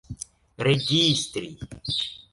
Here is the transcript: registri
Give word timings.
registri 0.67 1.45